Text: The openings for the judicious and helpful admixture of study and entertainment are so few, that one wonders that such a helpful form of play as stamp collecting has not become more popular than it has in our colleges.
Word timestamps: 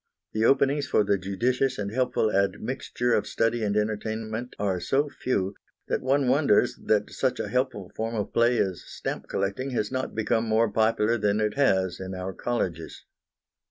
The 0.33 0.45
openings 0.45 0.87
for 0.87 1.03
the 1.03 1.19
judicious 1.19 1.77
and 1.77 1.91
helpful 1.93 2.31
admixture 2.35 3.13
of 3.13 3.27
study 3.27 3.63
and 3.63 3.77
entertainment 3.77 4.55
are 4.57 4.79
so 4.79 5.09
few, 5.09 5.53
that 5.89 6.01
one 6.01 6.27
wonders 6.27 6.75
that 6.85 7.11
such 7.11 7.39
a 7.39 7.49
helpful 7.49 7.91
form 7.95 8.15
of 8.15 8.33
play 8.33 8.57
as 8.57 8.81
stamp 8.83 9.29
collecting 9.29 9.69
has 9.77 9.91
not 9.91 10.15
become 10.15 10.45
more 10.45 10.71
popular 10.71 11.19
than 11.19 11.39
it 11.39 11.53
has 11.53 11.99
in 11.99 12.15
our 12.15 12.33
colleges. 12.33 13.05